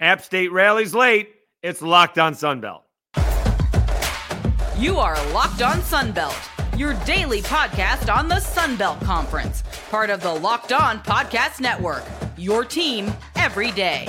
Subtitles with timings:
[0.00, 1.34] App State rallies late.
[1.62, 2.80] It's Locked On Sunbelt.
[4.78, 10.32] You are Locked On Sunbelt, your daily podcast on the Sunbelt Conference, part of the
[10.32, 12.02] Locked On Podcast Network.
[12.38, 14.06] Your team every day.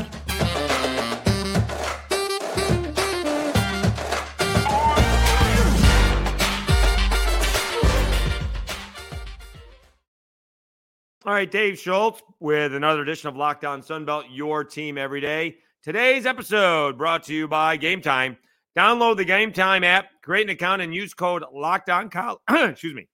[11.25, 15.57] All right, Dave Schultz with another edition of Locked On Sunbelt, your team every day.
[15.83, 18.37] Today's episode brought to you by Game Time.
[18.77, 22.39] Download the Game Time app, create an account, and use code Locked On College.
[22.51, 23.07] Excuse me.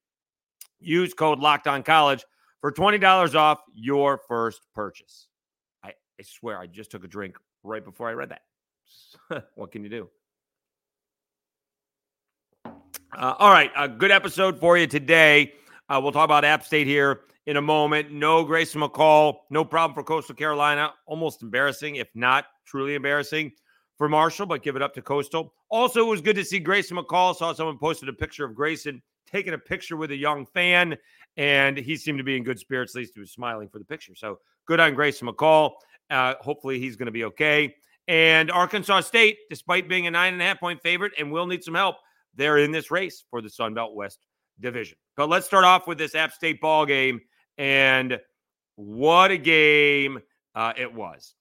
[0.81, 2.25] Use code Locked On College
[2.59, 5.29] for twenty dollars off your first purchase.
[5.81, 9.45] I, I swear, I just took a drink right before I read that.
[9.55, 10.09] what can you do?
[12.65, 15.53] Uh, all right, a good episode for you today.
[15.87, 18.11] Uh, we'll talk about App State here in a moment.
[18.11, 20.93] No Grayson McCall, no problem for Coastal Carolina.
[21.05, 23.51] Almost embarrassing, if not truly embarrassing
[23.97, 25.53] for Marshall, but give it up to Coastal.
[25.69, 27.35] Also, it was good to see Grayson McCall.
[27.35, 30.95] Saw someone posted a picture of Grayson taking a picture with a young fan,
[31.35, 32.95] and he seemed to be in good spirits.
[32.95, 34.13] At least he was smiling for the picture.
[34.15, 35.71] So good on Grayson McCall.
[36.09, 37.75] Uh, hopefully, he's going to be okay.
[38.07, 41.63] And Arkansas State, despite being a nine and a half point favorite and will need
[41.63, 41.97] some help,
[42.35, 44.19] they're in this race for the Sun Belt West
[44.59, 44.97] Division.
[45.17, 47.19] But let's start off with this App State ball game
[47.57, 48.19] and
[48.75, 50.19] what a game
[50.55, 51.33] uh, it was.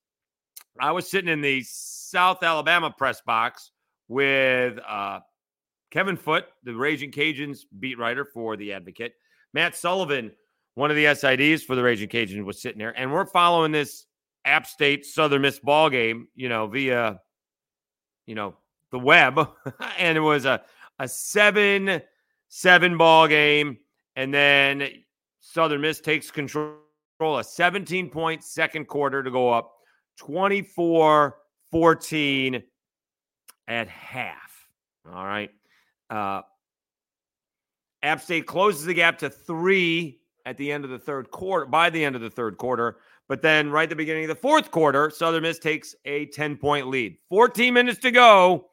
[0.80, 3.70] I was sitting in the South Alabama press box
[4.08, 5.20] with uh,
[5.90, 9.12] Kevin Foote, the Raging Cajuns beat writer for The Advocate.
[9.52, 10.32] Matt Sullivan,
[10.74, 12.98] one of the SIDs for the Raging Cajuns, was sitting there.
[12.98, 14.06] And we're following this
[14.44, 17.20] App State Southern Miss ball game, you know, via,
[18.26, 18.54] you know,
[18.92, 19.38] the web.
[19.98, 20.62] and it was a,
[20.98, 22.02] a 7
[22.48, 23.78] 7 ball game.
[24.14, 24.88] And then
[25.40, 26.78] Southern Miss takes control,
[27.20, 29.75] a 17 point second quarter to go up
[30.18, 31.36] 24
[31.70, 32.62] 14
[33.68, 34.68] at half.
[35.06, 35.50] All right.
[36.10, 36.42] Uh,
[38.02, 41.90] App State closes the gap to three at the end of the third quarter, by
[41.90, 42.98] the end of the third quarter.
[43.28, 46.56] But then, right at the beginning of the fourth quarter, Southern Miss takes a 10
[46.56, 47.16] point lead.
[47.28, 48.68] 14 minutes to go,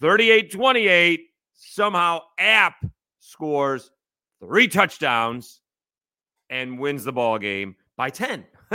[0.00, 1.26] 38 28.
[1.54, 2.84] Somehow, App
[3.20, 3.90] scores
[4.40, 5.60] three touchdowns
[6.50, 8.44] and wins the ball game by 10.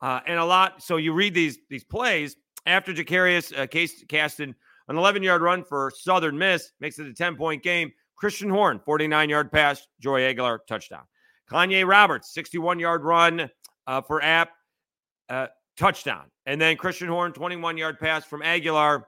[0.00, 0.82] uh, and a lot.
[0.82, 2.36] So you read these these plays
[2.66, 4.54] after Jacarius uh, Case, Caston,
[4.88, 7.92] an 11 yard run for Southern Miss makes it a 10 point game.
[8.16, 11.02] Christian Horn, 49 yard pass, Joey Aguilar, touchdown.
[11.50, 13.50] Kanye Roberts, 61 yard run
[13.86, 14.50] uh, for App,
[15.28, 16.24] uh, touchdown.
[16.46, 19.06] And then Christian Horn, 21 yard pass from Aguilar,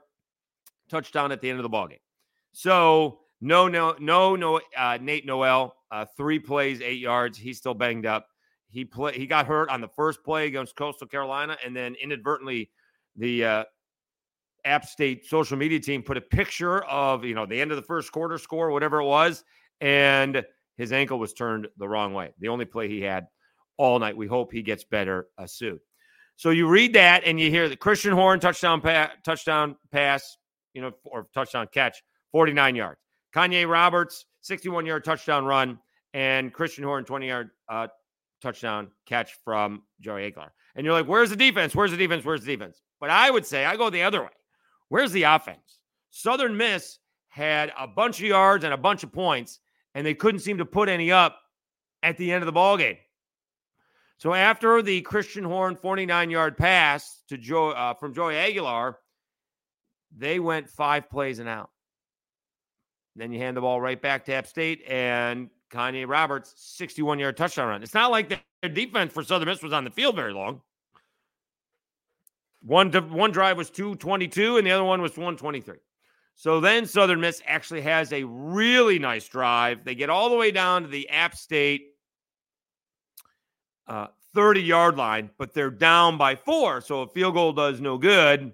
[0.91, 1.99] touchdown at the end of the ball game.
[2.53, 4.61] So no, no, no, no.
[4.77, 7.39] Uh, Nate Noel, uh, three plays, eight yards.
[7.39, 8.27] He's still banged up.
[8.71, 9.15] He play.
[9.15, 12.71] He got hurt on the first play against Coastal Carolina, and then inadvertently,
[13.17, 13.65] the uh,
[14.65, 17.83] App State social media team put a picture of you know the end of the
[17.83, 19.45] first quarter score, whatever it was,
[19.81, 20.45] and
[20.77, 22.33] his ankle was turned the wrong way.
[22.39, 23.27] The only play he had
[23.79, 24.17] all night.
[24.17, 25.81] We hope he gets better uh, soon.
[26.37, 30.37] So you read that and you hear the Christian Horn touchdown pass, touchdown pass,
[30.73, 33.01] you know, or touchdown catch, 49 yards.
[33.35, 35.79] Kanye Roberts, 61 yard touchdown run,
[36.15, 37.89] and Christian Horn, 20 yard uh,
[38.41, 40.53] touchdown catch from Joey Aguilar.
[40.75, 41.75] And you're like, where's the defense?
[41.75, 42.25] Where's the defense?
[42.25, 42.81] Where's the defense?
[43.01, 44.29] But I would say I go the other way.
[44.89, 45.81] Where's the offense?
[46.11, 49.61] Southern Miss had a bunch of yards and a bunch of points,
[49.95, 51.39] and they couldn't seem to put any up
[52.03, 52.97] at the end of the ball game.
[54.19, 58.99] So after the Christian Horn 49 yard pass to Joe uh, from Joey Aguilar,
[60.17, 61.71] they went five plays and out.
[63.15, 67.37] Then you hand the ball right back to App State and Kanye Roberts, 61 yard
[67.37, 67.83] touchdown run.
[67.83, 70.61] It's not like their defense for Southern Miss was on the field very long.
[72.63, 75.77] One, one drive was 222 and the other one was 123.
[76.35, 79.85] So then Southern Miss actually has a really nice drive.
[79.85, 81.95] They get all the way down to the App State
[83.87, 86.81] uh, 30 yard line, but they're down by four.
[86.81, 88.53] So a field goal does no good.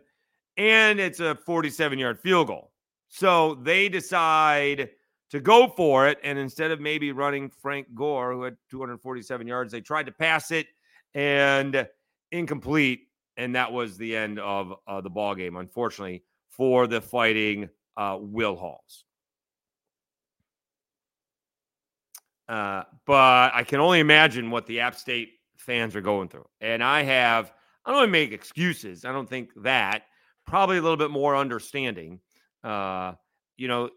[0.56, 2.70] And it's a 47 yard field goal.
[3.08, 4.90] So they decide
[5.30, 6.18] to go for it.
[6.22, 10.50] And instead of maybe running Frank Gore, who had 247 yards, they tried to pass
[10.50, 10.66] it
[11.14, 11.86] and
[12.32, 13.08] incomplete.
[13.36, 18.18] And that was the end of uh, the ball game, unfortunately, for the fighting uh,
[18.20, 19.04] Will Halls.
[22.48, 26.46] Uh, but I can only imagine what the App State fans are going through.
[26.60, 27.52] And I have,
[27.86, 29.04] I don't make excuses.
[29.04, 30.02] I don't think that.
[30.46, 32.20] Probably a little bit more understanding
[32.64, 33.12] uh,
[33.56, 33.90] you know,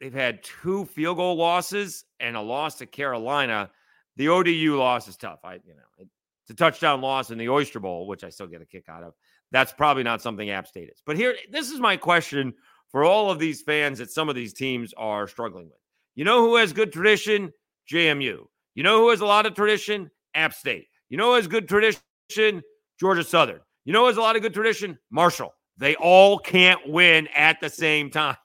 [0.00, 3.70] they've had two field goal losses and a loss to Carolina.
[4.16, 5.40] The ODU loss is tough.
[5.44, 8.62] I, you know, It's a touchdown loss in the Oyster Bowl, which I still get
[8.62, 9.14] a kick out of.
[9.52, 11.02] That's probably not something App State is.
[11.04, 12.54] But here, this is my question
[12.90, 15.78] for all of these fans that some of these teams are struggling with.
[16.14, 17.52] You know who has good tradition?
[17.90, 18.46] JMU.
[18.74, 20.10] You know who has a lot of tradition?
[20.34, 20.88] App State.
[21.08, 22.62] You know who has good tradition?
[22.98, 23.60] Georgia Southern.
[23.84, 24.98] You know who has a lot of good tradition?
[25.10, 25.54] Marshall.
[25.76, 28.36] They all can't win at the same time.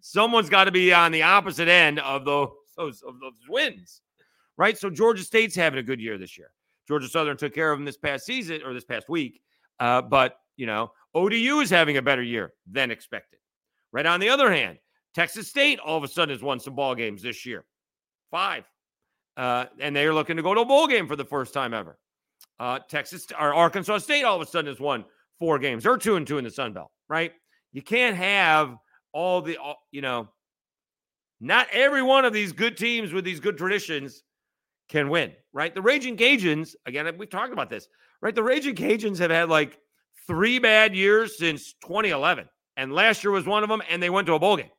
[0.00, 4.02] Someone's got to be on the opposite end of those, those, of those wins,
[4.56, 4.76] right?
[4.76, 6.52] So Georgia State's having a good year this year.
[6.88, 9.40] Georgia Southern took care of them this past season or this past week.
[9.78, 13.38] Uh, but, you know, ODU is having a better year than expected.
[13.92, 14.78] Right on the other hand,
[15.14, 17.64] Texas State all of a sudden has won some ball games this year.
[18.30, 18.64] Five.
[19.36, 21.98] Uh, and they're looking to go to a bowl game for the first time ever.
[22.58, 25.04] Uh, Texas or Arkansas State all of a sudden has won
[25.38, 25.84] four games.
[25.84, 27.32] They're two and two in the Sun Belt, right?
[27.72, 28.76] You can't have
[29.12, 30.28] all the, all, you know,
[31.40, 34.22] not every one of these good teams with these good traditions
[34.88, 35.74] can win, right?
[35.74, 37.88] The Raging Cajuns, again, we've talked about this,
[38.20, 38.34] right?
[38.34, 39.78] The Raging Cajuns have had like
[40.26, 44.26] three bad years since 2011, and last year was one of them, and they went
[44.26, 44.70] to a bowl game,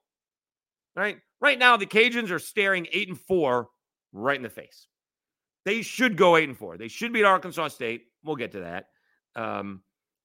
[0.96, 1.18] right?
[1.42, 3.68] Right now, the Cajuns are staring eight and four
[4.14, 4.88] right in the face.
[5.66, 6.78] They should go eight and four.
[6.78, 8.06] They should beat Arkansas State.
[8.24, 8.86] We'll get to that.
[9.36, 9.82] Um,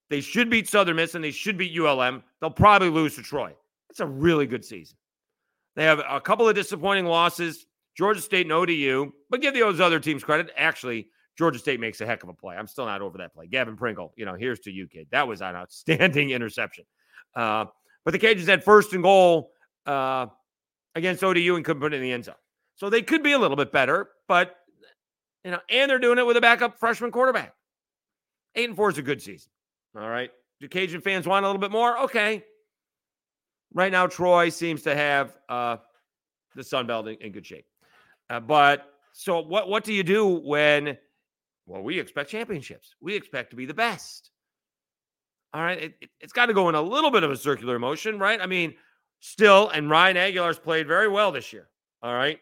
[0.09, 2.23] they should beat Southern Miss and they should beat ULM.
[2.39, 3.53] They'll probably lose to Troy.
[3.89, 4.97] It's a really good season.
[5.75, 7.65] They have a couple of disappointing losses,
[7.95, 10.51] Georgia State and ODU, but give those other teams credit.
[10.57, 11.07] Actually,
[11.37, 12.55] Georgia State makes a heck of a play.
[12.55, 13.47] I'm still not over that play.
[13.47, 15.07] Gavin Pringle, you know, here's to you, kid.
[15.11, 16.85] That was an outstanding interception.
[17.35, 17.65] Uh,
[18.03, 19.51] but the Cajuns had first and goal
[19.85, 20.27] uh,
[20.95, 22.35] against ODU and couldn't put it in the end zone.
[22.75, 24.55] So they could be a little bit better, but
[25.43, 27.53] you know, and they're doing it with a backup freshman quarterback.
[28.55, 29.51] Eight and four is a good season.
[29.97, 30.31] All right.
[30.59, 31.97] Do Cajun fans want a little bit more?
[31.99, 32.43] Okay.
[33.73, 35.77] Right now, Troy seems to have uh,
[36.55, 37.65] the Sun Belt in, in good shape.
[38.29, 39.69] Uh, but so what?
[39.69, 40.97] What do you do when?
[41.65, 42.95] Well, we expect championships.
[42.99, 44.31] We expect to be the best.
[45.53, 45.79] All right.
[45.79, 48.41] It, it, it's got to go in a little bit of a circular motion, right?
[48.41, 48.73] I mean,
[49.19, 51.69] still, and Ryan Aguilar's played very well this year.
[52.01, 52.39] All right.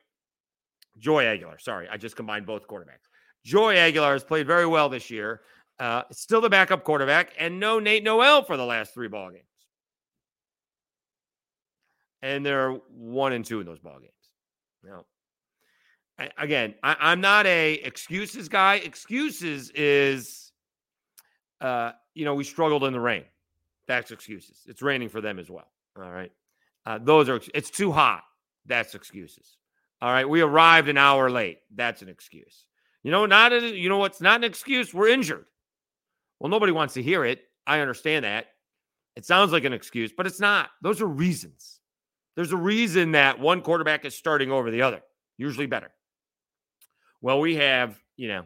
[0.97, 1.59] Joey Aguilar.
[1.59, 3.07] Sorry, I just combined both quarterbacks.
[3.45, 5.41] Joey Aguilar has played very well this year.
[5.79, 9.43] Uh, still the backup quarterback, and no Nate Noel for the last three ball games.
[12.27, 14.11] And they're one and two in those ball games.
[14.83, 15.05] Now,
[16.19, 18.75] I, again, I, am not a excuses guy.
[18.75, 20.51] Excuses is,
[21.61, 23.23] uh, you know, we struggled in the rain.
[23.87, 24.63] That's excuses.
[24.67, 25.71] It's raining for them as well.
[25.95, 26.31] All right,
[26.85, 27.39] uh, those are.
[27.55, 28.23] It's too hot.
[28.65, 29.55] That's excuses.
[30.01, 31.59] All right, we arrived an hour late.
[31.73, 32.65] That's an excuse.
[33.03, 34.93] You know, not a, you know what's not an excuse?
[34.93, 35.45] We're injured.
[36.41, 37.43] Well, nobody wants to hear it.
[37.65, 38.47] I understand that.
[39.15, 40.71] It sounds like an excuse, but it's not.
[40.81, 41.79] Those are reasons.
[42.37, 45.01] There's a reason that one quarterback is starting over the other,
[45.39, 45.89] usually better.
[47.19, 48.45] Well, we have, you know,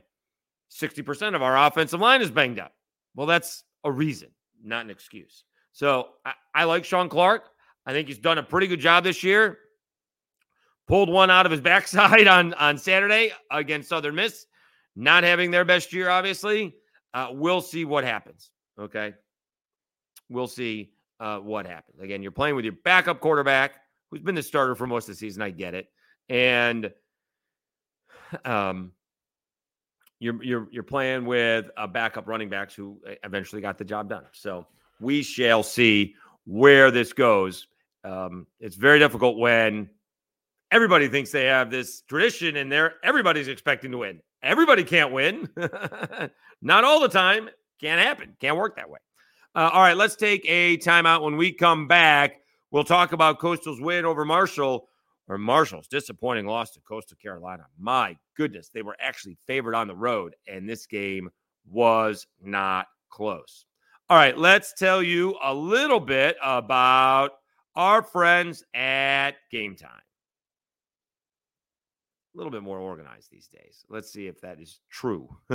[0.71, 2.71] 60% of our offensive line is banged up.
[3.15, 4.29] Well, that's a reason,
[4.63, 5.43] not an excuse.
[5.73, 7.49] So I, I like Shawn Clark.
[7.85, 9.57] I think he's done a pretty good job this year.
[10.88, 14.45] Pulled one out of his backside on, on Saturday against Southern Miss,
[14.95, 16.73] not having their best year, obviously.
[17.13, 18.51] Uh, we'll see what happens.
[18.79, 19.13] Okay.
[20.29, 22.01] We'll see uh, what happens.
[22.01, 23.75] Again, you're playing with your backup quarterback,
[24.09, 25.44] who's been the starter for most of the season.
[25.44, 25.88] I get it.
[26.27, 26.91] And
[28.45, 28.91] um,
[30.19, 34.23] you're you're you're playing with a backup running backs who eventually got the job done.
[34.33, 34.65] So
[35.00, 37.67] we shall see where this goes.
[38.03, 39.89] Um, it's very difficult when
[40.72, 44.22] everybody thinks they have this tradition and they're everybody's expecting to win.
[44.41, 45.50] Everybody can't win.
[46.63, 47.50] Not all the time.
[47.79, 48.36] Can't happen.
[48.39, 49.00] Can't work that way.
[49.53, 51.22] Uh, all right, let's take a timeout.
[51.24, 52.38] When we come back,
[52.72, 54.88] we'll talk about Coastal's win over Marshall
[55.27, 57.65] or Marshall's disappointing loss to Coastal Carolina.
[57.77, 61.29] My goodness, they were actually favored on the road, and this game
[61.70, 63.65] was not close.
[64.10, 67.31] All right, let's tell you a little bit about
[67.75, 70.01] our friends at Game Time
[72.33, 73.85] a little bit more organized these days.
[73.89, 75.29] Let's see if that is true.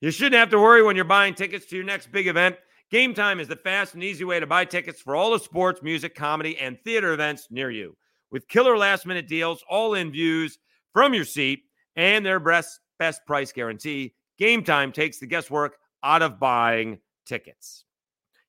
[0.00, 2.56] you shouldn't have to worry when you're buying tickets to your next big event.
[2.90, 5.80] Game Time is the fast and easy way to buy tickets for all the sports,
[5.82, 7.96] music, comedy, and theater events near you.
[8.32, 10.58] With killer last minute deals, all in views
[10.92, 11.64] from your seat,
[11.94, 17.84] and their best, best price guarantee, Game Time takes the guesswork out of buying tickets.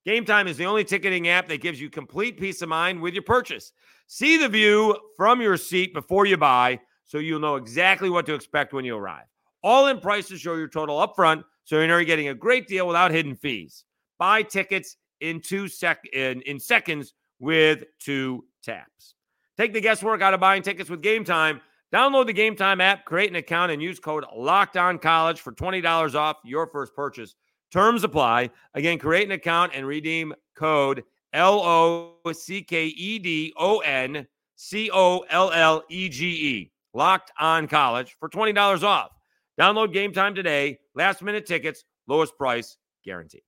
[0.06, 3.14] Game Time is the only ticketing app that gives you complete peace of mind with
[3.14, 3.72] your purchase.
[4.14, 8.34] See the view from your seat before you buy so you'll know exactly what to
[8.34, 9.24] expect when you arrive.
[9.64, 12.86] All in prices show your total upfront, so you know you're getting a great deal
[12.86, 13.86] without hidden fees.
[14.20, 19.16] Buy tickets in two sec in, in seconds with two taps.
[19.56, 21.62] Take the guesswork out of buying tickets with Game Time
[21.94, 25.52] Download the Game Time app, create an account, and use code Locked On College for
[25.52, 27.36] twenty dollars off your first purchase.
[27.72, 28.50] Terms apply.
[28.74, 31.04] Again, create an account and redeem code
[31.34, 36.72] L O C K E D O N C O L L E G E.
[36.94, 39.12] Locked On College for twenty dollars off.
[39.60, 40.80] Download Game Time today.
[40.96, 43.44] Last minute tickets, lowest price guaranteed.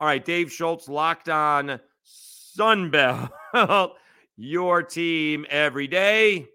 [0.00, 1.78] All right, Dave Schultz, Locked On
[2.58, 3.30] Sunbelt.
[4.40, 6.46] your team every day.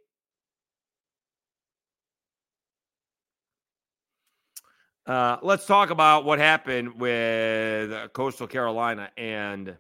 [5.06, 9.78] Uh, let's talk about what happened with Coastal Carolina and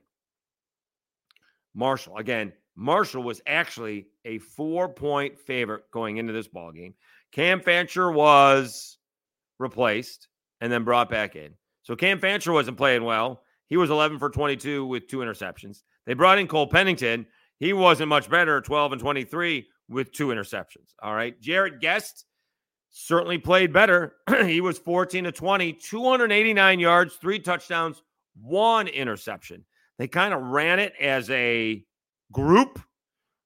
[1.76, 2.18] Marshall.
[2.18, 6.94] Again, Marshall was actually a four-point favorite going into this ball game.
[7.32, 8.98] Cam Fancher was
[9.60, 10.28] replaced
[10.62, 11.54] and then brought back in.
[11.84, 13.42] So Cam Fancher wasn't playing well.
[13.68, 15.84] He was 11 for 22 with two interceptions.
[16.06, 17.26] They brought in Cole Pennington.
[17.60, 20.94] He wasn't much better, 12 and 23 with two interceptions.
[21.02, 21.40] All right.
[21.42, 22.26] Jarrett Guest
[22.90, 24.16] certainly played better.
[24.46, 28.02] he was 14 to 20, 289 yards, three touchdowns,
[28.40, 29.66] one interception.
[29.98, 31.84] They kind of ran it as a
[32.32, 32.80] group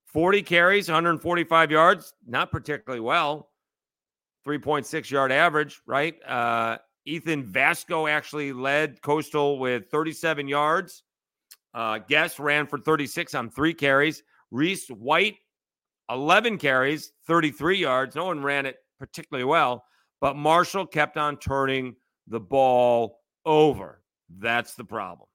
[0.08, 3.50] 40 carries, 145 yards, not particularly well.
[4.48, 6.16] 3.6 yard average, right?
[6.26, 11.04] Uh, Ethan Vasko actually led Coastal with 37 yards.
[11.74, 12.00] Uh,
[12.40, 14.24] ran for 36 on three carries.
[14.50, 15.38] Reese White,
[16.10, 18.16] 11 carries, 33 yards.
[18.16, 19.86] No one ran it particularly well,
[20.20, 21.96] but Marshall kept on turning
[22.28, 24.02] the ball over.
[24.40, 25.29] That's the problem.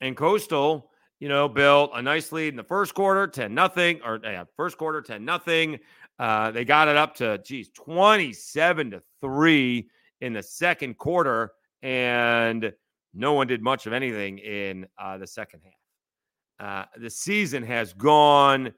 [0.00, 4.20] And Coastal, you know, built a nice lead in the first quarter, 10 nothing, or
[4.22, 5.78] yeah, first quarter, 10 nothing.
[6.18, 9.88] Uh, they got it up to, geez, 27 to 3
[10.20, 12.72] in the second quarter, and
[13.12, 16.86] no one did much of anything in uh, the second half.
[16.96, 18.72] Uh, the season has gone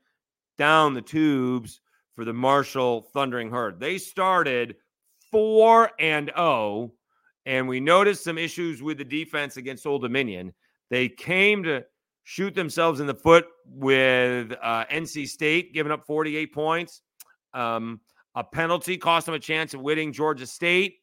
[0.58, 1.80] down the tubes
[2.14, 3.78] for the Marshall Thundering Herd.
[3.78, 4.76] They started
[5.30, 6.92] 4 and 0
[7.46, 10.52] and we noticed some issues with the defense against Old Dominion.
[10.90, 11.84] They came to
[12.24, 17.02] shoot themselves in the foot with uh, NC State giving up 48 points.
[17.54, 18.00] Um,
[18.34, 20.96] a penalty cost them a chance of winning Georgia State.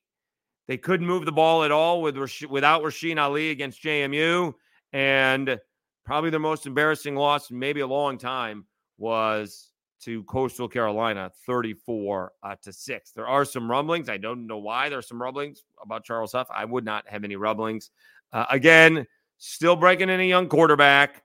[0.67, 2.17] They couldn't move the ball at all with
[2.49, 4.53] without Rasheen Ali against JMU,
[4.93, 5.59] and
[6.05, 8.65] probably the most embarrassing loss in maybe a long time
[8.97, 9.69] was
[10.03, 13.11] to Coastal Carolina, 34 uh, to 6.
[13.11, 14.09] There are some rumblings.
[14.09, 16.47] I don't know why there's some rumblings about Charles Huff.
[16.53, 17.89] I would not have any rumblings.
[18.33, 19.05] Uh, again,
[19.37, 21.23] still breaking in a young quarterback.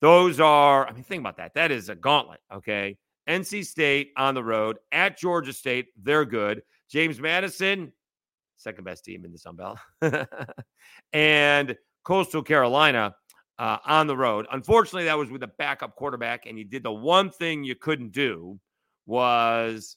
[0.00, 1.54] Those are, I mean, think about that.
[1.54, 2.96] That is a gauntlet, okay?
[3.28, 5.88] NC State on the road at Georgia State.
[6.02, 6.62] They're good.
[6.90, 7.92] James Madison,
[8.56, 9.78] second best team in the Sun Belt.
[11.12, 13.14] and Coastal Carolina
[13.58, 14.46] uh, on the road.
[14.52, 18.12] Unfortunately, that was with a backup quarterback, and you did the one thing you couldn't
[18.12, 18.58] do
[19.06, 19.96] was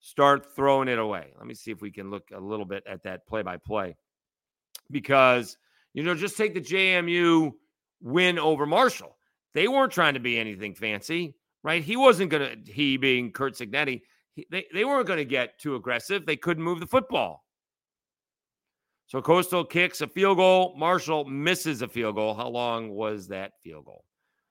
[0.00, 1.32] start throwing it away.
[1.38, 3.96] Let me see if we can look a little bit at that play by play.
[4.90, 5.56] Because,
[5.96, 7.52] you know, just take the JMU
[8.02, 9.16] win over Marshall.
[9.54, 11.34] They weren't trying to be anything fancy,
[11.64, 11.82] right?
[11.82, 14.02] He wasn't going to, he being Kurt Cignetti,
[14.34, 16.26] he, they, they weren't going to get too aggressive.
[16.26, 17.46] They couldn't move the football.
[19.06, 20.74] So Coastal kicks a field goal.
[20.76, 22.34] Marshall misses a field goal.
[22.34, 24.04] How long was that field goal?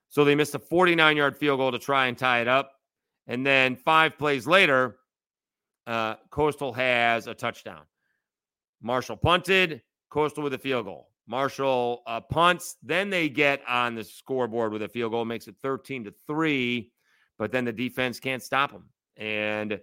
[0.09, 2.71] So they missed a 49 yard field goal to try and tie it up.
[3.27, 4.97] And then five plays later,
[5.85, 7.83] uh, Coastal has a touchdown.
[8.81, 11.09] Marshall punted, Coastal with a field goal.
[11.27, 15.55] Marshall uh, punts, then they get on the scoreboard with a field goal, makes it
[15.61, 16.91] 13 to 3,
[17.37, 18.89] but then the defense can't stop them.
[19.17, 19.79] And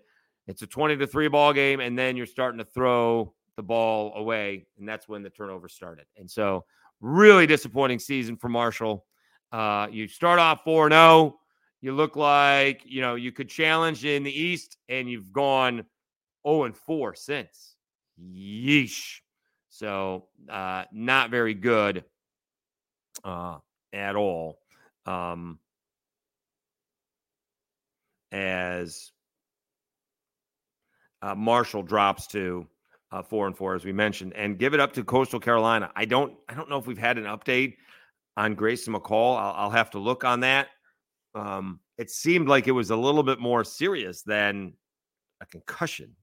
[0.46, 4.14] it's a 20 to 3 ball game, and then you're starting to throw the ball
[4.16, 6.06] away, and that's when the turnover started.
[6.16, 6.64] And so,
[7.00, 9.04] really disappointing season for Marshall.
[9.50, 11.38] Uh, you start off 4 0.
[11.80, 15.84] You look like, you know, you could challenge in the East, and you've gone
[16.46, 17.76] 0 and 4 since.
[18.20, 19.20] Yeesh.
[19.74, 22.04] So, uh, not very good
[23.24, 23.56] uh,
[23.94, 24.58] at all.
[25.06, 25.58] Um,
[28.32, 29.12] as
[31.22, 32.66] uh, Marshall drops to
[33.12, 35.90] uh, four and four, as we mentioned, and give it up to Coastal Carolina.
[35.96, 37.76] I don't, I don't know if we've had an update
[38.36, 39.38] on Grayson McCall.
[39.38, 40.68] I'll, I'll have to look on that.
[41.34, 44.74] Um, it seemed like it was a little bit more serious than
[45.40, 46.14] a concussion.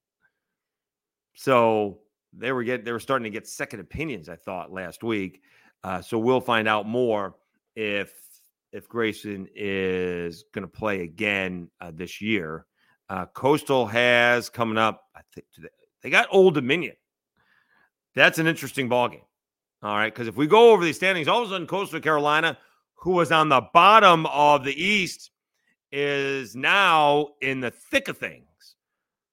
[1.33, 2.01] So
[2.33, 4.29] they were getting, they were starting to get second opinions.
[4.29, 5.41] I thought last week.
[5.83, 7.35] Uh, so we'll find out more
[7.75, 8.13] if
[8.71, 12.65] if Grayson is going to play again uh, this year.
[13.09, 15.05] Uh, Coastal has coming up.
[15.15, 15.47] I think
[16.03, 16.95] they got Old Dominion.
[18.15, 19.21] That's an interesting ball game.
[19.81, 20.13] All right.
[20.13, 22.57] Because if we go over these standings, all of a sudden, Coastal Carolina,
[22.95, 25.31] who was on the bottom of the East,
[25.91, 28.75] is now in the thick of things.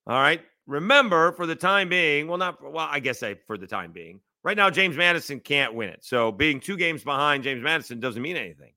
[0.06, 0.40] All right.
[0.66, 4.20] Remember, for the time being, well, not well, I guess I for the time being.
[4.42, 6.04] Right now, James Madison can't win it.
[6.04, 8.72] So being two games behind James Madison doesn't mean anything.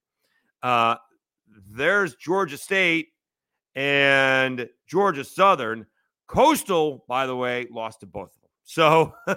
[0.63, 0.95] Uh,
[1.71, 3.09] there's Georgia State
[3.75, 5.85] and Georgia Southern.
[6.27, 8.49] Coastal, by the way, lost to both of them.
[8.63, 9.13] So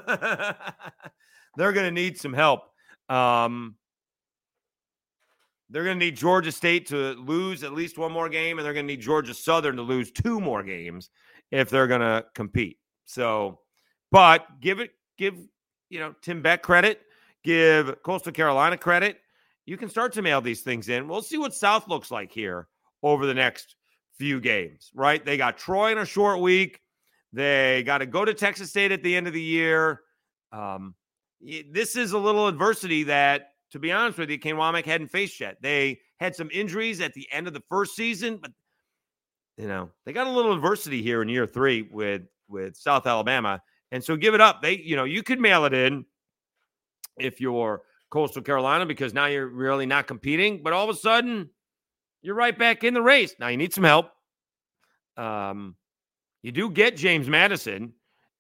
[1.57, 2.63] they're going to need some help.
[3.09, 3.77] Um,
[5.71, 8.75] they're going to need Georgia State to lose at least one more game, and they're
[8.75, 11.09] going to need Georgia Southern to lose two more games
[11.53, 12.79] if they're going to compete.
[13.05, 13.61] So,
[14.11, 15.37] but give it, give
[15.91, 17.03] you know Tim Beck credit,
[17.45, 19.19] give Coastal Carolina credit.
[19.67, 21.07] You can start to mail these things in.
[21.07, 22.67] We'll see what South looks like here
[23.05, 23.77] over the next
[24.19, 24.91] few games.
[24.95, 25.25] Right?
[25.25, 26.81] They got Troy in a short week.
[27.33, 30.01] They got to go to Texas State at the end of the year.
[30.51, 30.95] Um,
[31.71, 35.41] this is a little adversity that to be honest with you, Kane Wommack hadn't faced
[35.41, 35.57] yet.
[35.63, 38.53] They had some injuries at the end of the first season, but
[39.57, 43.63] you know they got a little adversity here in year three with with South Alabama,
[43.91, 44.63] and so give it up.
[44.63, 46.05] They, you know, you could mail it in
[47.19, 51.51] if you're Coastal Carolina because now you're really not competing, but all of a sudden
[52.21, 53.35] you're right back in the race.
[53.39, 54.11] Now you need some help.
[55.17, 55.77] Um,
[56.43, 57.93] you do get James Madison,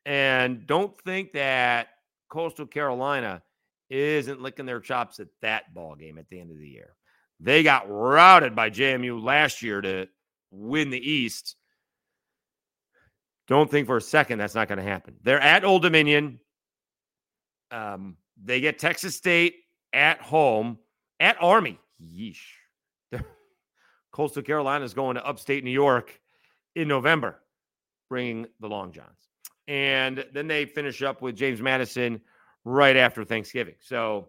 [0.04, 1.88] and don't think that
[2.28, 3.42] Coastal Carolina
[3.90, 6.94] isn't licking their chops at that ball game at the end of the year.
[7.40, 10.06] They got routed by JMU last year to
[10.52, 11.56] win the East.
[13.48, 15.16] Don't think for a second that's not going to happen.
[15.22, 16.38] They're at Old Dominion.
[17.70, 19.56] Um, they get Texas State
[19.92, 20.78] at home
[21.18, 21.78] at Army.
[22.02, 22.42] Yeesh.
[24.12, 26.20] Coastal Carolina is going to upstate New York
[26.76, 27.40] in November,
[28.08, 29.08] bringing the Long Johns.
[29.68, 32.20] And then they finish up with James Madison
[32.64, 33.74] right after Thanksgiving.
[33.80, 34.28] So,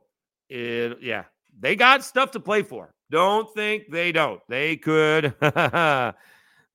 [0.49, 1.23] it, yeah,
[1.59, 2.93] they got stuff to play for.
[3.11, 4.41] Don't think they don't.
[4.49, 5.35] They could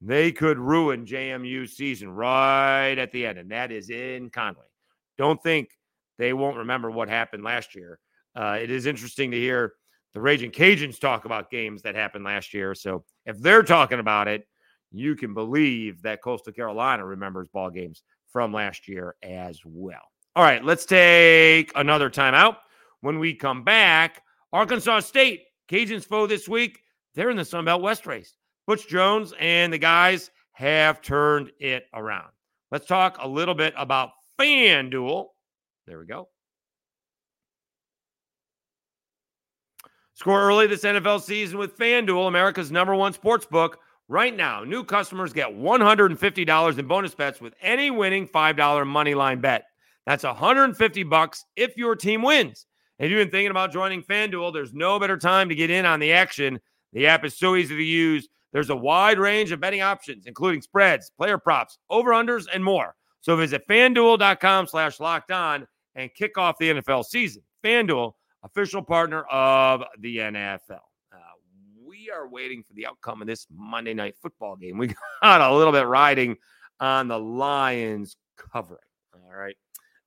[0.01, 4.67] they could ruin JMU's season right at the end, and that is in Conway.
[5.17, 5.71] Don't think
[6.19, 7.99] they won't remember what happened last year.
[8.37, 9.75] Uh, it is interesting to hear
[10.15, 12.75] the Raging Cajuns talk about games that happened last year.
[12.75, 14.47] So if they're talking about it,
[14.91, 20.03] you can believe that Coastal Carolina remembers ball games from last year as well.
[20.37, 22.57] All right, let's take another timeout.
[23.01, 26.81] When we come back, Arkansas State, Cajuns foe this week,
[27.15, 28.37] they're in the Sun Belt West race.
[28.67, 32.31] Butch Jones and the guys have turned it around.
[32.71, 35.27] Let's talk a little bit about FanDuel.
[35.87, 36.29] There we go.
[40.15, 43.79] Score early this NFL season with FanDuel, America's number one sports book.
[44.09, 49.41] Right now, new customers get $150 in bonus bets with any winning $5 money line
[49.41, 49.67] bet.
[50.07, 52.67] That's 150 bucks if your team wins.
[52.99, 56.01] If you've been thinking about joining FanDuel, there's no better time to get in on
[56.01, 56.59] the action.
[56.93, 58.29] The app is so easy to use.
[58.53, 62.97] There's a wide range of betting options, including spreads, player props, over-unders, and more.
[63.21, 67.43] So visit fanduel.com slash locked on and kick off the NFL season.
[67.63, 70.81] FanDuel, official partner of the NFL.
[71.13, 71.19] Uh,
[71.85, 74.77] we are waiting for the outcome of this Monday night football game.
[74.77, 74.89] We
[75.23, 76.37] got a little bit riding
[76.81, 78.81] on the Lions covering.
[79.15, 79.57] All right.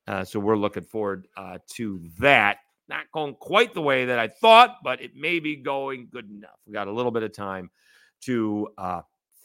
[0.08, 2.58] Uh, so we're looking forward uh, to that.
[2.92, 6.60] Not going quite the way that I thought, but it may be going good enough.
[6.68, 7.72] We got a little bit of time
[8.26, 9.02] to uh,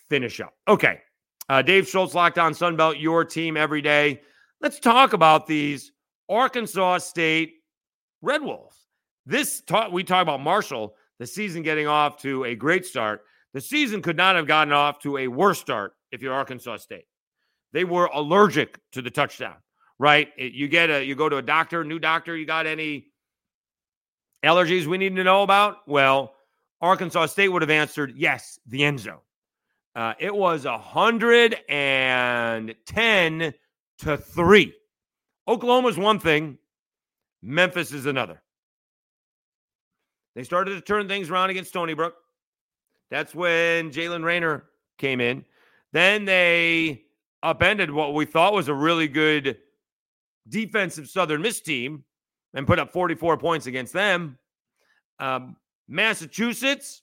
[0.08, 0.52] finish up.
[0.66, 1.00] Okay.
[1.48, 4.20] Uh, Dave Schultz, Locked On Sunbelt, your team every day.
[4.60, 5.92] Let's talk about these
[6.28, 7.54] Arkansas State
[8.20, 8.88] Red Wolves.
[9.26, 13.22] This talk, we talk about Marshall, the season getting off to a great start.
[13.54, 17.06] The season could not have gotten off to a worse start if you're Arkansas State.
[17.72, 19.54] They were allergic to the touchdown
[19.98, 20.28] right?
[20.36, 23.06] You get a you go to a doctor, new doctor, you got any
[24.44, 25.78] allergies we need to know about?
[25.86, 26.34] Well,
[26.80, 29.18] Arkansas State would have answered yes, the end zone.
[29.94, 33.54] Uh, it was 110
[33.98, 34.74] to 3.
[35.48, 36.58] Oklahoma's one thing,
[37.42, 38.42] Memphis is another.
[40.34, 42.14] They started to turn things around against Stony Brook.
[43.10, 44.64] That's when Jalen Raynor
[44.98, 45.44] came in.
[45.92, 47.04] Then they
[47.42, 49.56] upended what we thought was a really good
[50.48, 52.04] defensive Southern Miss team
[52.56, 54.38] and put up 44 points against them.
[55.20, 57.02] Um, Massachusetts,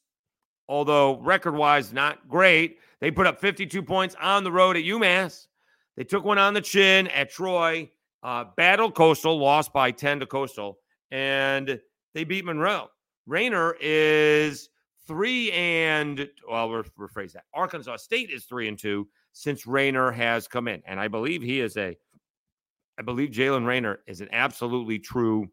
[0.68, 5.48] although record wise not great, they put up 52 points on the road at UMass.
[5.96, 7.90] They took one on the chin at Troy,
[8.24, 10.80] uh, battled Coastal, lost by 10 to Coastal,
[11.12, 11.80] and
[12.16, 12.90] they beat Monroe.
[13.28, 14.70] Raynor is
[15.06, 17.44] three and well, rephrase that.
[17.54, 21.60] Arkansas State is three and two since Raynor has come in, and I believe he
[21.60, 21.96] is a
[22.98, 25.50] I believe Jalen Raynor is an absolutely true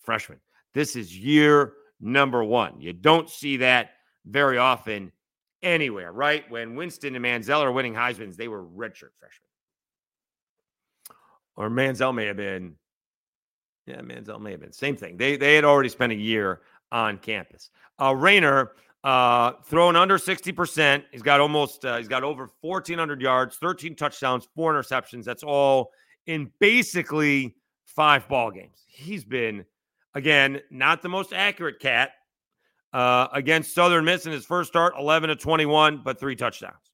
[0.00, 0.40] freshman.
[0.74, 2.80] This is year number one.
[2.80, 3.90] You don't see that
[4.26, 5.12] very often
[5.62, 6.48] anywhere, right?
[6.50, 9.48] When Winston and Manziel are winning Heisman's, they were redshirt freshmen.
[11.56, 12.76] Or Manziel may have been,
[13.86, 14.72] yeah, Manziel may have been.
[14.72, 15.16] Same thing.
[15.16, 17.70] They they had already spent a year on campus.
[17.98, 18.72] Uh, Raynor
[19.04, 21.04] uh, thrown under 60%.
[21.10, 25.24] He's got almost, uh, he's got over 1,400 yards, 13 touchdowns, four interceptions.
[25.24, 25.92] That's all
[26.26, 28.84] in basically five ball games.
[28.86, 29.64] He's been,
[30.14, 32.12] again, not the most accurate cat.
[32.92, 36.92] Uh, against Southern Miss in his first start, 11 to 21, but three touchdowns.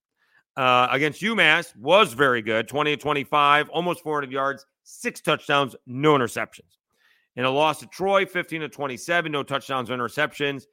[0.56, 6.14] Uh, against UMass was very good, 20 to 25, almost 400 yards, six touchdowns, no
[6.14, 6.78] interceptions.
[7.34, 10.66] In a loss to Troy, 15 to 27, no touchdowns interceptions.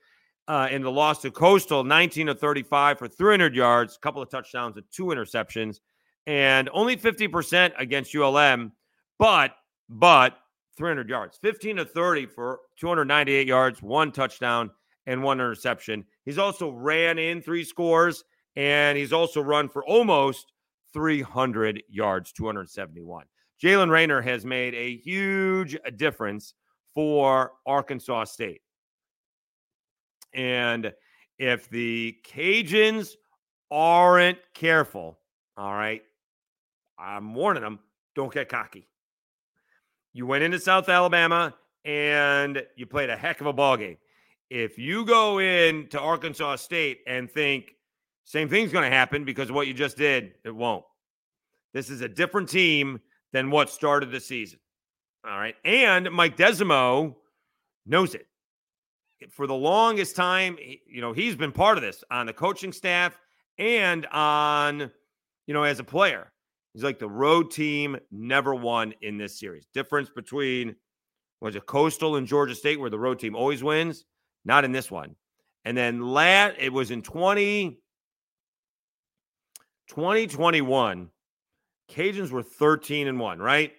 [0.48, 4.30] Uh, in the loss to Coastal, 19 to 35 for 300 yards, a couple of
[4.30, 5.80] touchdowns and two interceptions,
[6.28, 8.72] and only 50% against ULM,
[9.20, 9.56] but
[9.90, 10.38] but
[10.78, 14.70] 300 yards, 15 to 30 for 298 yards, one touchdown
[15.06, 16.04] and one interception.
[16.26, 18.24] He's also ran in three scores,
[18.56, 20.52] and he's also run for almost
[20.94, 23.26] 300 yards, 271.
[23.62, 26.54] Jalen Raynor has made a huge difference
[26.94, 28.62] for Arkansas State.
[30.34, 30.94] And
[31.38, 33.12] if the Cajuns
[33.72, 35.20] aren't careful,
[35.58, 36.02] all right,
[36.98, 37.80] I'm warning them,
[38.16, 38.88] don't get cocky.
[40.14, 41.54] You went into South Alabama
[41.84, 43.98] and you played a heck of a ball game.
[44.50, 47.76] If you go into Arkansas State and think
[48.24, 50.86] same thing's going to happen because of what you just did, it won't.
[51.74, 53.02] This is a different team
[53.34, 54.60] than what started the season.
[55.28, 55.56] All right.
[55.66, 57.16] And Mike Desormeaux
[57.86, 58.28] knows it.
[59.32, 63.18] For the longest time, you know, he's been part of this on the coaching staff
[63.58, 64.92] and on,
[65.48, 66.32] you know, as a player.
[66.76, 69.66] He's like the road team never won in this series.
[69.74, 70.76] Difference between
[71.40, 74.04] was it Coastal and Georgia State where the road team always wins?
[74.44, 75.16] Not in this one.
[75.64, 77.80] And then lat it was in 20
[79.88, 81.10] 2021
[81.90, 83.72] Cajuns were 13 and 1, right?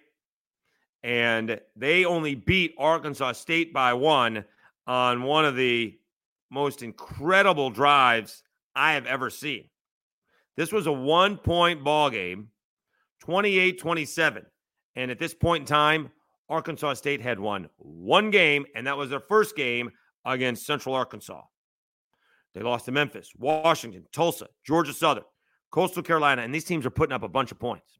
[1.03, 4.43] And they only beat Arkansas State by one
[4.87, 5.99] on one of the
[6.49, 8.41] most incredible drives
[8.75, 9.65] I have ever seen.
[10.55, 12.49] This was a one point ball game,
[13.21, 14.45] 28 27.
[14.95, 16.11] And at this point in time,
[16.49, 19.91] Arkansas State had won one game, and that was their first game
[20.25, 21.41] against Central Arkansas.
[22.53, 25.25] They lost to Memphis, Washington, Tulsa, Georgia Southern,
[25.71, 27.99] Coastal Carolina, and these teams are putting up a bunch of points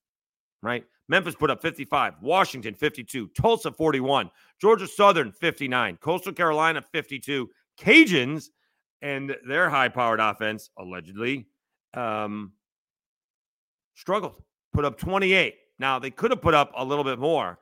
[0.62, 0.84] right?
[1.10, 7.50] Memphis put up 55, Washington 52, Tulsa 41, Georgia Southern 59, Coastal Carolina 52,
[7.80, 8.48] Cajuns
[9.02, 11.48] and their high powered offense allegedly
[11.94, 12.54] um,
[13.96, 14.42] struggled,
[14.74, 15.56] put up 28.
[15.80, 17.60] Now, they could have put up a little bit more,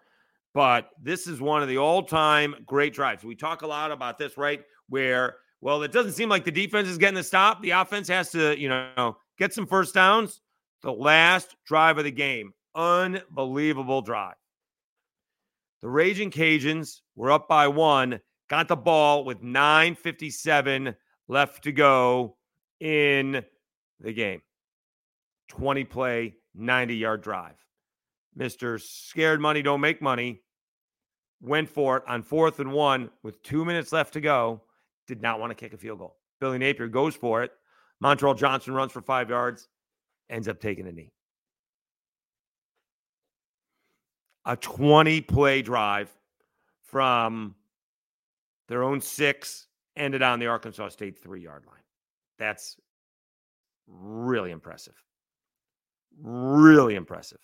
[0.54, 3.24] but this is one of the all time great drives.
[3.24, 4.62] We talk a lot about this, right?
[4.89, 7.62] Where, well, it doesn't seem like the defense is getting the stop.
[7.62, 10.41] The offense has to, you know, get some first downs.
[10.82, 14.36] The last drive of the game, unbelievable drive.
[15.82, 20.96] The Raging Cajuns were up by one, got the ball with 9.57
[21.28, 22.38] left to go
[22.80, 23.44] in
[24.00, 24.41] the game.
[25.50, 27.56] 20 play, 90 yard drive.
[28.38, 28.82] Mr.
[28.82, 30.41] Scared Money Don't Make Money
[31.41, 34.62] went for it on fourth and one with two minutes left to go.
[35.08, 36.18] Did not want to kick a field goal.
[36.39, 37.52] Billy Napier goes for it.
[38.04, 39.70] Montrell Johnson runs for five yards,
[40.30, 41.13] ends up taking a knee.
[44.46, 46.10] a 20 play drive
[46.84, 47.56] from
[48.68, 51.76] their own six, ended on the Arkansas State three yard line.
[52.38, 52.78] That's
[53.88, 54.96] really impressive.
[56.21, 57.39] Really impressive.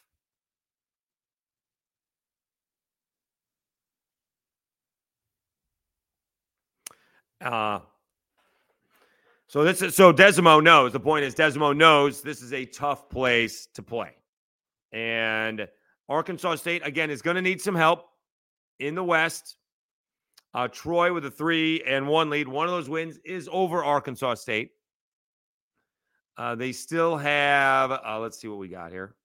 [7.41, 7.79] Uh,
[9.47, 10.93] so this is so Desormeaux knows.
[10.93, 14.15] The point is Desormeaux knows this is a tough place to play.
[14.91, 15.67] And
[16.07, 18.05] Arkansas State, again, is going to need some help
[18.79, 19.57] in the West.
[20.53, 22.47] Uh, Troy with a three and one lead.
[22.47, 24.71] One of those wins is over Arkansas State.
[26.37, 29.15] Uh, they still have, uh, let's see what we got here.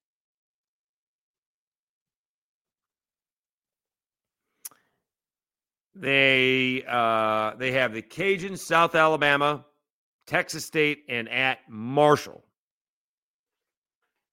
[5.99, 9.65] They uh, they have the Cajuns, South Alabama,
[10.27, 12.45] Texas State, and at Marshall.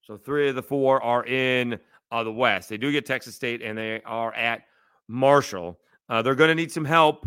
[0.02, 1.80] So three of the four are in
[2.12, 2.68] uh, the West.
[2.68, 4.64] They do get Texas State, and they are at
[5.08, 5.80] Marshall.
[6.10, 7.26] Uh, they're going to need some help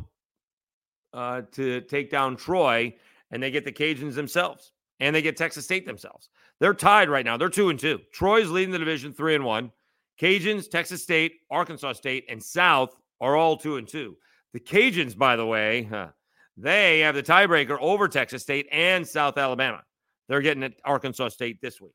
[1.14, 2.94] uh, to take down Troy,
[3.30, 6.28] and they get the Cajuns themselves, and they get Texas State themselves.
[6.60, 7.36] They're tied right now.
[7.36, 8.00] They're two and two.
[8.12, 9.72] Troy's leading the division three and one.
[10.20, 14.16] Cajuns, Texas State, Arkansas State, and South are all two and two.
[14.52, 16.08] The Cajuns, by the way, huh,
[16.56, 19.82] they have the tiebreaker over Texas State and South Alabama.
[20.28, 21.92] They're getting at Arkansas State this week.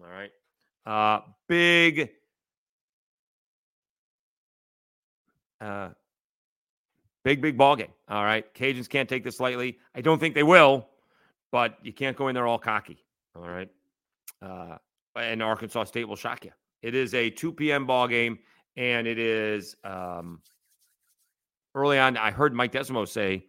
[0.00, 0.30] All right.
[0.86, 2.10] Uh, big
[5.60, 5.90] uh,
[7.24, 7.92] big, big ball game.
[8.08, 8.52] All right.
[8.54, 9.78] Cajuns can't take this lightly.
[9.94, 10.88] I don't think they will,
[11.52, 13.04] but you can't go in there all cocky.
[13.36, 13.68] All right.
[14.40, 14.78] Uh,
[15.14, 16.50] and Arkansas State will shock you.
[16.82, 17.86] It is a 2 p.m.
[17.86, 18.38] ball game,
[18.76, 20.40] and it is um,
[21.74, 22.16] early on.
[22.16, 23.44] I heard Mike Desormeaux say,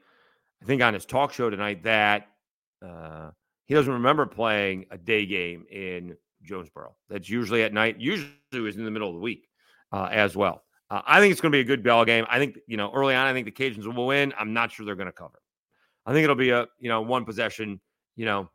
[0.62, 2.28] I think on his talk show tonight, that
[2.86, 3.32] uh,
[3.66, 6.96] he doesn't remember playing a day game in Jonesboro.
[7.10, 8.00] That's usually at night.
[8.00, 9.48] Usually is in the middle of the week
[9.92, 10.64] uh, as well.
[10.90, 12.26] Uh, I think it's going to be a good ball game.
[12.30, 14.34] I think you know early on, I think the Cajuns will win.
[14.38, 15.40] I'm not sure they're going to cover.
[16.06, 17.80] I think it'll be a you know one possession.
[18.16, 18.50] You know,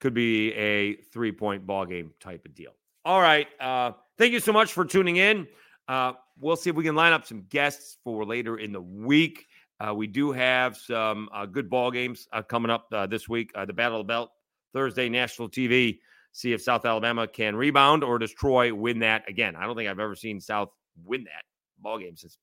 [0.00, 2.72] could be a three point ball game type of deal.
[3.04, 3.48] All right.
[3.60, 5.46] Uh, thank you so much for tuning in.
[5.88, 9.46] Uh, we'll see if we can line up some guests for later in the week.
[9.80, 13.50] Uh, we do have some uh, good ball games uh, coming up uh, this week.
[13.54, 14.30] Uh, the Battle of the Belt
[14.72, 15.98] Thursday, national TV.
[16.32, 19.54] See if South Alabama can rebound or does Troy win that again.
[19.56, 20.70] I don't think I've ever seen South
[21.04, 21.44] win that
[21.78, 22.38] ball game since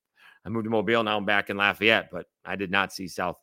[0.45, 1.03] I moved to Mobile.
[1.03, 3.37] Now I'm back in Lafayette, but I did not see South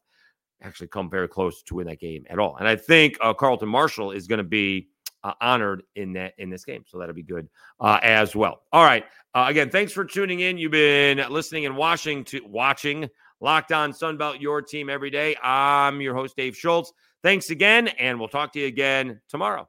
[0.63, 2.57] actually come very close to win that game at all.
[2.57, 4.89] And I think uh, Carlton Marshall is going to be
[5.25, 7.49] uh, honored in that in this game, so that'll be good
[7.81, 8.63] uh, as well.
[8.73, 10.57] All right, uh, again, thanks for tuning in.
[10.57, 13.09] You've been listening and watching to watching
[13.41, 15.37] Locked On Sunbelt, your team every day.
[15.43, 16.93] I'm your host Dave Schultz.
[17.23, 19.69] Thanks again, and we'll talk to you again tomorrow.